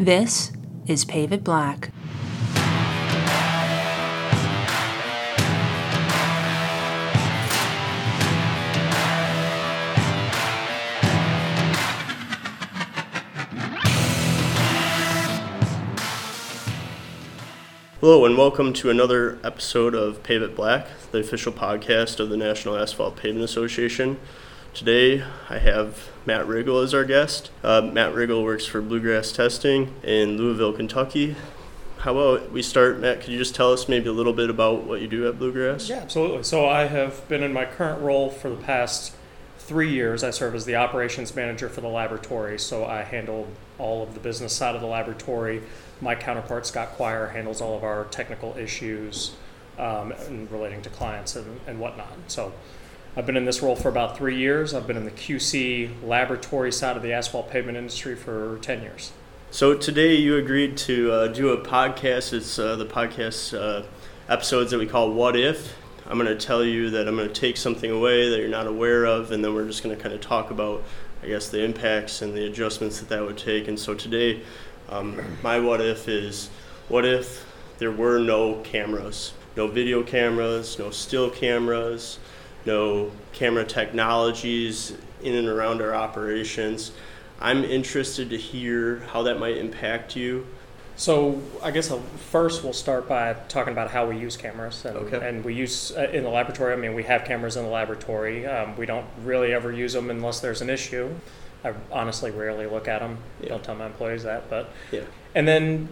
[0.00, 0.52] This
[0.86, 1.90] is Pave It Black.
[18.00, 22.36] Hello and welcome to another episode of Pave It Black, the official podcast of the
[22.36, 24.20] National Asphalt Pavement Association.
[24.74, 27.50] Today I have Matt Riggle as our guest.
[27.64, 31.34] Uh, Matt Riggle works for Bluegrass Testing in Louisville, Kentucky.
[31.98, 33.20] How about we start, Matt?
[33.20, 35.88] Could you just tell us maybe a little bit about what you do at Bluegrass?
[35.88, 36.44] Yeah, absolutely.
[36.44, 39.14] So I have been in my current role for the past
[39.58, 40.22] three years.
[40.22, 43.48] I serve as the operations manager for the laboratory, so I handle
[43.78, 45.62] all of the business side of the laboratory.
[46.00, 49.34] My counterpart, Scott Quire, handles all of our technical issues
[49.76, 52.12] um, and relating to clients and, and whatnot.
[52.28, 52.52] So
[53.18, 54.72] I've been in this role for about three years.
[54.74, 59.10] I've been in the QC laboratory side of the asphalt pavement industry for 10 years.
[59.50, 62.32] So today you agreed to uh, do a podcast.
[62.32, 63.84] It's uh, the podcast uh,
[64.28, 65.76] episodes that we call What If.
[66.06, 68.68] I'm going to tell you that I'm going to take something away that you're not
[68.68, 70.84] aware of, and then we're just going to kind of talk about,
[71.20, 73.66] I guess, the impacts and the adjustments that that would take.
[73.66, 74.42] And so today,
[74.90, 76.50] um, my what if is
[76.86, 77.44] what if
[77.78, 82.20] there were no cameras, no video cameras, no still cameras,
[82.68, 86.92] no camera technologies in and around our operations.
[87.40, 90.46] I'm interested to hear how that might impact you.
[90.96, 94.96] So I guess uh, first we'll start by talking about how we use cameras, and,
[94.96, 95.28] Okay.
[95.28, 96.72] and we use uh, in the laboratory.
[96.72, 98.46] I mean, we have cameras in the laboratory.
[98.46, 101.08] Um, we don't really ever use them unless there's an issue.
[101.64, 103.18] I honestly rarely look at them.
[103.40, 103.50] Yeah.
[103.50, 105.02] Don't tell my employees that, but Yeah.
[105.34, 105.88] and then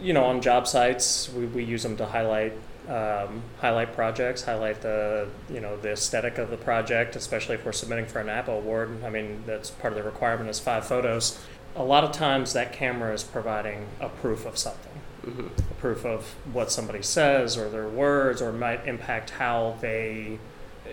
[0.00, 2.52] you know on job sites we, we use them to highlight
[2.88, 7.72] um, highlight projects, highlight the you know the aesthetic of the project, especially if we're
[7.72, 9.02] submitting for an Apple award.
[9.04, 11.38] I mean that's part of the requirement is five photos.
[11.74, 14.92] A lot of times that camera is providing a proof of something
[15.24, 20.38] hmm a proof of what somebody says or their words or might impact how they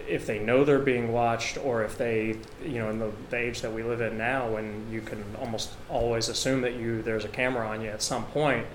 [0.07, 3.61] if they know they're being watched or if they you know in the, the age
[3.61, 7.29] that we live in now when you can almost always assume that you there's a
[7.29, 8.65] camera on you at some point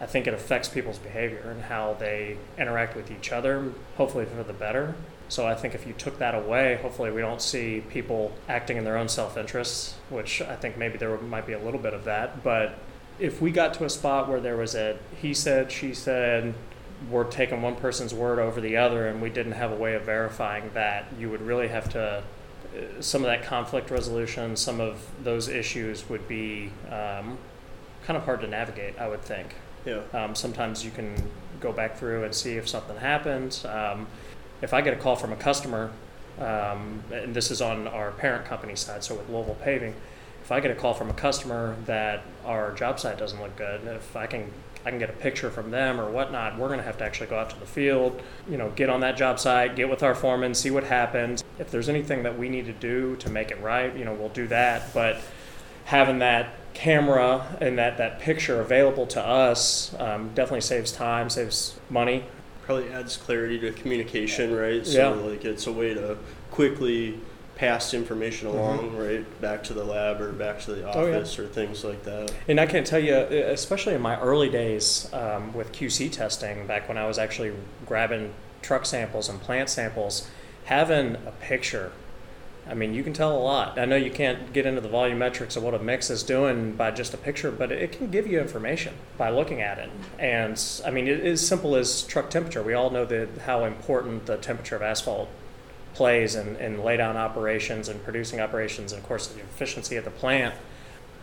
[0.00, 4.42] i think it affects people's behavior and how they interact with each other hopefully for
[4.42, 4.94] the better
[5.28, 8.84] so i think if you took that away hopefully we don't see people acting in
[8.84, 12.04] their own self interests, which i think maybe there might be a little bit of
[12.04, 12.78] that but
[13.18, 16.54] if we got to a spot where there was a he said, she said,
[17.10, 20.02] we're taking one person's word over the other, and we didn't have a way of
[20.02, 22.00] verifying that, you would really have to.
[22.00, 27.38] uh, Some of that conflict resolution, some of those issues would be um,
[28.04, 29.54] kind of hard to navigate, I would think.
[29.88, 30.02] Yeah.
[30.12, 31.14] Um, sometimes you can
[31.60, 33.64] go back through and see if something happened.
[33.66, 34.06] Um,
[34.60, 35.90] if I get a call from a customer,
[36.38, 39.94] um, and this is on our parent company side, so with Louisville Paving,
[40.42, 43.84] if I get a call from a customer that our job site doesn't look good,
[43.86, 44.50] if I can
[44.86, 47.26] I can get a picture from them or whatnot, we're going to have to actually
[47.26, 50.14] go out to the field, you know, get on that job site, get with our
[50.14, 51.42] foreman, see what happens.
[51.58, 54.28] If there's anything that we need to do to make it right, you know, we'll
[54.28, 54.94] do that.
[54.94, 55.20] But
[55.84, 61.78] having that camera and that, that picture available to us um, definitely saves time, saves
[61.90, 62.24] money.
[62.62, 64.84] Probably adds clarity to communication, right?
[64.86, 65.12] Yeah.
[65.14, 66.18] So like it's a way to
[66.50, 67.18] quickly
[67.56, 70.98] pass information along, right, back to the lab or back to the Mm-hmm.
[70.98, 71.16] Oh, yeah.
[71.16, 72.32] office or things like that.
[72.46, 76.88] And I can't tell you, especially in my early days um, with QC testing, back
[76.88, 77.52] when I was actually
[77.84, 80.28] grabbing truck samples and plant samples,
[80.66, 81.90] having a picture,
[82.68, 83.78] I mean, you can tell a lot.
[83.78, 86.90] I know you can't get into the volumetrics of what a mix is doing by
[86.90, 89.90] just a picture, but it can give you information by looking at it.
[90.18, 92.62] And I mean, it is simple as truck temperature.
[92.62, 95.28] We all know that how important the temperature of asphalt
[95.94, 100.10] plays in, in laydown operations and producing operations, and of course, the efficiency of the
[100.10, 100.54] plant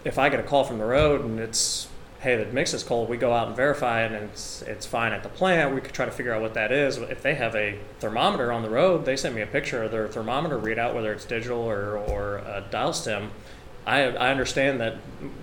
[0.05, 1.87] if I get a call from the road and it's
[2.25, 5.13] hey the mix is cold, we go out and verify it and it's it's fine
[5.13, 5.75] at the plant.
[5.75, 6.97] We could try to figure out what that is.
[6.97, 10.07] If they have a thermometer on the road, they send me a picture of their
[10.07, 13.29] thermometer readout, whether it's digital or or a dial stem.
[13.85, 14.95] I, I understand that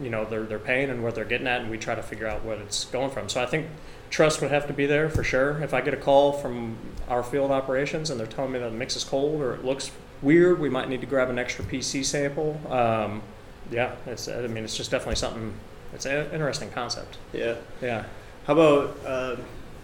[0.02, 2.26] you know their their pain and what they're getting at, and we try to figure
[2.26, 3.28] out what it's going from.
[3.28, 3.68] So I think
[4.10, 5.62] trust would have to be there for sure.
[5.62, 6.76] If I get a call from
[7.08, 9.92] our field operations and they're telling me that the mix is cold or it looks
[10.20, 12.60] weird, we might need to grab an extra PC sample.
[12.68, 13.22] Um,
[13.70, 14.26] yeah, it's.
[14.26, 15.54] I mean, it's just definitely something.
[15.92, 17.18] It's an interesting concept.
[17.32, 17.56] Yeah.
[17.80, 18.04] Yeah.
[18.46, 19.36] How about uh,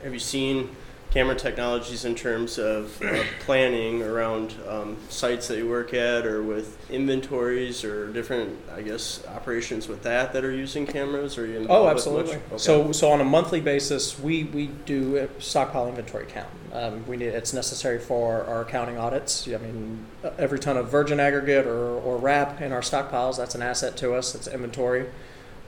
[0.03, 0.71] have you seen
[1.11, 6.43] camera technologies in terms of uh, planning around um, sites that you work at or
[6.43, 11.39] with inventories or different, I guess, operations with that that are using cameras?
[11.39, 12.37] Or are you Oh, absolutely.
[12.37, 12.59] Okay.
[12.59, 16.49] So, so on a monthly basis, we we do a stockpile inventory count.
[16.73, 19.49] Um, we need it's necessary for our accounting audits.
[19.49, 20.05] I mean,
[20.39, 24.15] every ton of virgin aggregate or or RAP in our stockpiles that's an asset to
[24.15, 24.35] us.
[24.35, 25.07] It's inventory.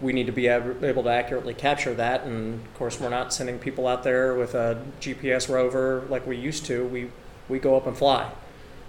[0.01, 2.25] We need to be able to accurately capture that.
[2.25, 6.37] And of course, we're not sending people out there with a GPS rover like we
[6.37, 6.87] used to.
[6.87, 7.11] We
[7.49, 8.31] we go up and fly.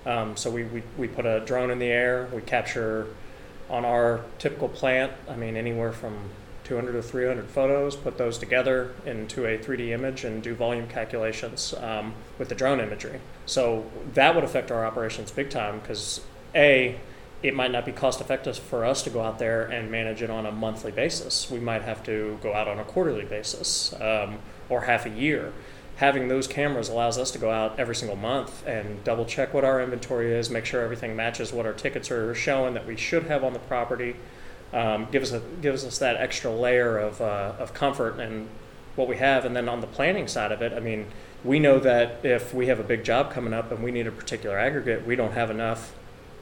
[0.05, 2.27] Um, so we, we, we put a drone in the air.
[2.33, 3.07] We capture
[3.69, 5.11] on our typical plant.
[5.29, 6.17] I mean, anywhere from
[6.63, 7.95] 200 to 300 photos.
[7.95, 12.79] Put those together into a 3D image and do volume calculations um, with the drone
[12.79, 13.19] imagery.
[13.45, 16.21] So that would affect our operations big time because
[16.55, 16.99] a
[17.43, 20.29] it might not be cost effective for us to go out there and manage it
[20.29, 21.49] on a monthly basis.
[21.49, 24.39] We might have to go out on a quarterly basis um,
[24.69, 25.51] or half a year.
[25.97, 29.63] Having those cameras allows us to go out every single month and double check what
[29.63, 33.23] our inventory is, make sure everything matches what our tickets are showing that we should
[33.23, 34.15] have on the property.
[34.73, 38.47] Um, gives us gives us that extra layer of uh, of comfort and
[38.95, 39.43] what we have.
[39.45, 41.07] And then on the planning side of it, I mean,
[41.43, 44.11] we know that if we have a big job coming up and we need a
[44.11, 45.93] particular aggregate, we don't have enough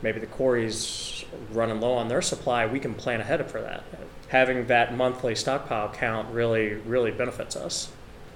[0.02, 3.84] maybe the quarry's running low on their supply, we can plan ahead for that.
[4.30, 7.92] Having that monthly stockpile count really, really benefits us.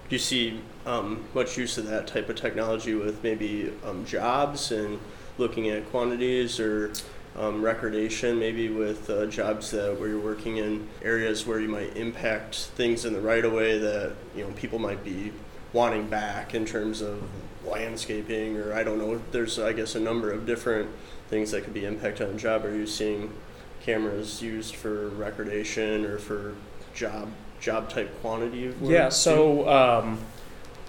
[0.10, 4.72] Do you see um, much use of that type of technology with maybe um, jobs
[4.72, 5.00] and
[5.38, 6.94] looking at quantities or
[7.36, 11.96] um, recordation, maybe with uh, jobs that where you're working in areas where you might
[11.98, 15.32] impact things in the right of way that you know people might be
[15.74, 17.22] wanting back in terms of
[17.66, 19.22] landscaping or I don't know.
[19.32, 20.90] There's I guess a number of different
[21.34, 22.64] things that could be impacted on a job?
[22.64, 23.34] Are you seeing
[23.82, 26.56] cameras used for recordation or for
[26.94, 27.30] job
[27.60, 28.92] job type quantity of work?
[28.92, 30.20] Yeah, so um,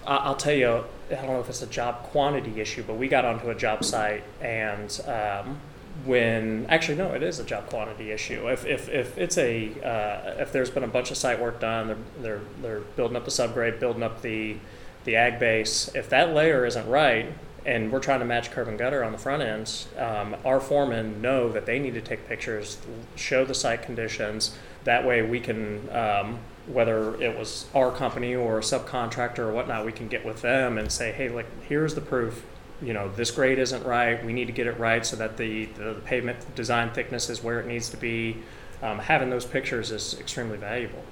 [0.05, 3.25] I'll tell you, I don't know if it's a job quantity issue, but we got
[3.25, 5.59] onto a job site and um,
[6.03, 8.49] when actually no, it is a job quantity issue.
[8.49, 11.87] If if, if it's a uh, if there's been a bunch of site work done,
[11.87, 14.57] they're they're they're building up the subgrade, building up the
[15.05, 15.89] the ag base.
[15.95, 17.31] If that layer isn't right,
[17.65, 21.21] and we're trying to match curb and gutter on the front ends, um, our foremen
[21.21, 22.77] know that they need to take pictures,
[23.15, 24.55] show the site conditions.
[24.83, 29.83] That way, we can, um, whether it was our company or a subcontractor or whatnot,
[29.83, 32.45] we can get with them and say, hey, like, here's the proof.
[32.81, 34.23] You know, this grade isn't right.
[34.23, 37.43] We need to get it right so that the, the, the pavement design thickness is
[37.43, 38.37] where it needs to be.
[38.81, 41.03] Um, having those pictures is extremely valuable.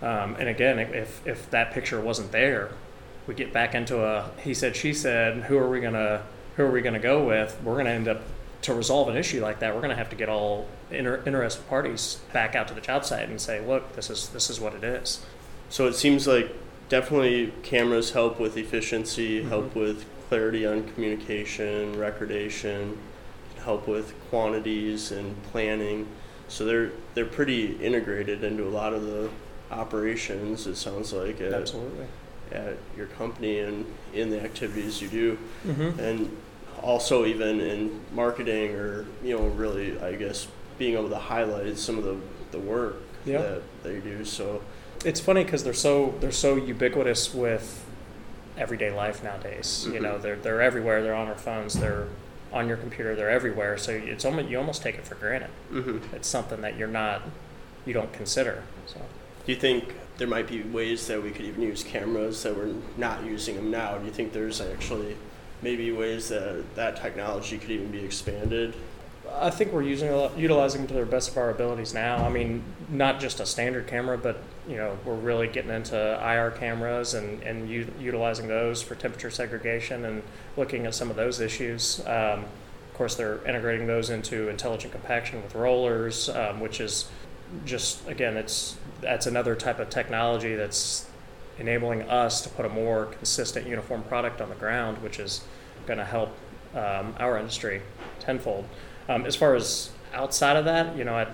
[0.00, 2.70] Um, and again, if, if that picture wasn't there,
[3.26, 6.22] we get back into a he said she said who are we gonna
[6.56, 8.22] who are we gonna go with we're gonna end up
[8.62, 12.20] to resolve an issue like that we're gonna have to get all inter- interested parties
[12.32, 14.84] back out to the job site and say look this is this is what it
[14.84, 15.24] is
[15.68, 16.54] so it seems like
[16.88, 19.48] definitely cameras help with efficiency mm-hmm.
[19.48, 22.96] help with clarity on communication recordation
[23.64, 26.06] help with quantities and planning
[26.48, 29.28] so they're they're pretty integrated into a lot of the
[29.70, 32.06] operations it sounds like absolutely
[32.54, 35.98] at your company and in the activities you do, mm-hmm.
[35.98, 36.36] and
[36.82, 40.46] also even in marketing or you know really I guess
[40.78, 42.16] being able to highlight some of the
[42.50, 43.38] the work yeah.
[43.38, 44.24] that they do.
[44.24, 44.62] So
[45.04, 47.81] it's funny because they're so they're so ubiquitous with
[48.62, 49.82] everyday life nowadays.
[49.84, 49.94] Mm-hmm.
[49.94, 51.02] You know, they're they're everywhere.
[51.02, 51.74] They're on our phones.
[51.74, 52.06] They're
[52.52, 53.14] on your computer.
[53.14, 53.76] They're everywhere.
[53.76, 55.50] So it's almost you almost take it for granted.
[55.70, 56.14] Mm-hmm.
[56.14, 57.22] It's something that you're not
[57.84, 58.62] you don't consider.
[58.86, 59.00] So.
[59.44, 62.74] Do you think there might be ways that we could even use cameras that we're
[62.96, 63.98] not using them now.
[63.98, 65.16] Do you think there's actually
[65.62, 68.74] maybe ways that that technology could even be expanded?
[69.40, 72.24] I think we're using utilizing to the best of our abilities now.
[72.24, 74.38] I mean, not just a standard camera, but
[74.68, 79.30] you know, we're really getting into IR cameras and and u- utilizing those for temperature
[79.30, 80.22] segregation and
[80.56, 82.00] looking at some of those issues.
[82.06, 87.08] Um, of course, they're integrating those into intelligent compaction with rollers, um, which is
[87.64, 91.06] just again, it's that's another type of technology that's
[91.58, 95.42] enabling us to put a more consistent, uniform product on the ground, which is
[95.86, 96.30] going to help
[96.74, 97.82] um, our industry
[98.20, 98.64] tenfold.
[99.08, 101.26] Um, as far as outside of that, you know, I,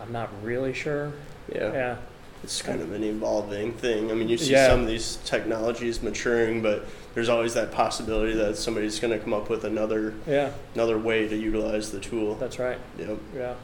[0.00, 1.12] I'm not really sure.
[1.54, 1.72] Yeah.
[1.72, 1.96] Yeah.
[2.42, 4.10] It's kind of an evolving thing.
[4.10, 4.68] I mean, you see Yeah.
[4.68, 9.32] some of these technologies maturing, but there's always that possibility that somebody's going to come
[9.32, 12.34] up with another Yeah, another way to utilize the tool.
[12.34, 12.78] that's right.
[12.98, 13.18] Yep.
[13.34, 13.54] Yeah.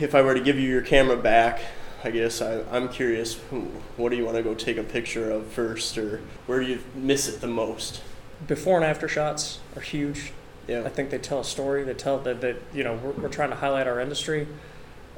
[0.00, 1.60] If I were to give you your camera back,
[2.02, 3.36] I guess I, I'm curious,
[3.96, 6.80] what do you want to go take a picture of first, or where do you
[6.96, 8.00] miss it the most?
[8.48, 10.32] Before and after shots are huge.
[10.68, 10.82] Yeah.
[10.84, 11.82] I think they tell a story.
[11.82, 14.46] They tell that, that you know we're, we're trying to highlight our industry.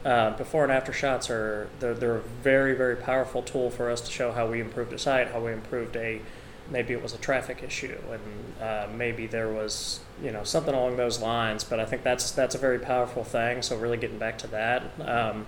[0.05, 4.01] Uh, before and after shots are they're, they're a very very powerful tool for us
[4.01, 6.23] to show how we improved a site, how we improved a
[6.71, 10.97] maybe it was a traffic issue, and uh, maybe there was you know something along
[10.97, 11.65] those lines.
[11.65, 13.61] But I think that's that's a very powerful thing.
[13.61, 14.83] So really getting back to that.
[15.01, 15.47] Um,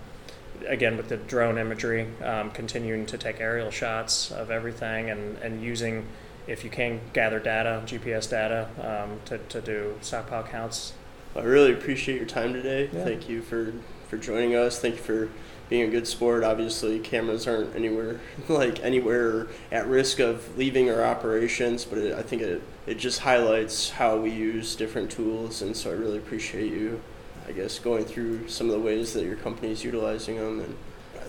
[0.66, 5.62] again with the drone imagery, um, continuing to take aerial shots of everything and, and
[5.62, 6.06] using,
[6.46, 10.92] if you can, gather data, GPS data, um, to, to do stockpile counts.
[11.34, 12.90] I really appreciate your time today.
[12.92, 13.04] Yeah.
[13.04, 13.72] Thank you for,
[14.08, 14.78] for joining us.
[14.78, 15.28] Thank you for
[15.72, 16.44] being a good sport.
[16.44, 22.20] Obviously, cameras aren't anywhere like anywhere at risk of leaving our operations, but it, I
[22.20, 26.70] think it it just highlights how we use different tools, and so I really appreciate
[26.70, 27.00] you,
[27.48, 30.76] I guess, going through some of the ways that your company is utilizing them and.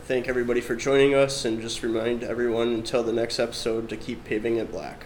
[0.05, 4.25] Thank everybody for joining us, and just remind everyone until the next episode to keep
[4.25, 5.05] paving it black.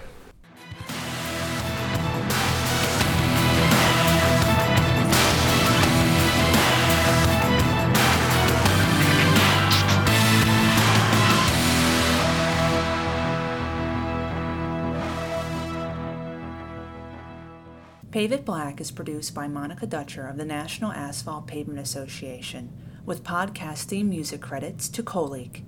[18.09, 22.73] Pave It Black is produced by Monica Dutcher of the National Asphalt Pavement Association,
[23.07, 25.63] with podcast theme music credits to Coleak.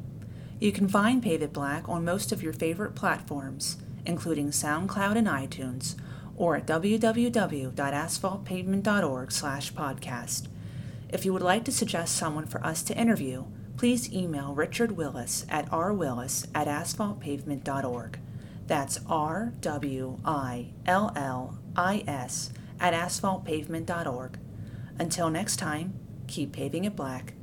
[0.60, 5.26] You can find Pave It Black on most of your favorite platforms, including SoundCloud and
[5.26, 5.96] iTunes,
[6.36, 10.48] or at www.asphaltpavement.org slash podcast.
[11.08, 13.46] If you would like to suggest someone for us to interview,
[13.78, 18.20] please email Richard Willis at rwillis at asphaltpavement.org.
[18.68, 24.40] That's R W I L L I S at asphaltpavement.org.
[25.00, 25.99] Until next time,
[26.30, 27.34] keep paving it black.